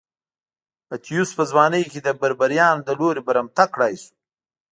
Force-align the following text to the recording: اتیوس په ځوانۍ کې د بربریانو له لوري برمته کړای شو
اتیوس 0.93 1.29
په 1.37 1.43
ځوانۍ 1.51 1.83
کې 1.91 1.99
د 2.03 2.09
بربریانو 2.21 2.85
له 2.87 2.93
لوري 2.99 3.21
برمته 3.27 3.63
کړای 3.73 3.93
شو 4.01 4.11